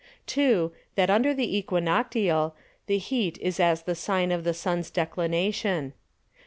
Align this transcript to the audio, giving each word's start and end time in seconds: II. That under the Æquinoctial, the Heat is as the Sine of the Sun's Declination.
II. 0.35 0.71
That 0.95 1.11
under 1.11 1.31
the 1.31 1.61
Æquinoctial, 1.63 2.53
the 2.87 2.97
Heat 2.97 3.37
is 3.39 3.59
as 3.59 3.83
the 3.83 3.93
Sine 3.93 4.31
of 4.31 4.43
the 4.43 4.53
Sun's 4.55 4.89
Declination. 4.89 5.93